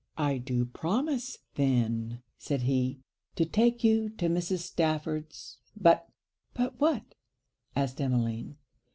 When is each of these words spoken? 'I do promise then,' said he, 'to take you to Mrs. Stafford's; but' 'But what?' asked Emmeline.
'I 0.17 0.39
do 0.39 0.65
promise 0.65 1.37
then,' 1.53 2.23
said 2.35 2.63
he, 2.63 3.01
'to 3.35 3.45
take 3.45 3.83
you 3.83 4.09
to 4.09 4.29
Mrs. 4.29 4.61
Stafford's; 4.61 5.59
but' 5.79 6.09
'But 6.55 6.79
what?' 6.79 7.13
asked 7.75 8.01
Emmeline. 8.01 8.57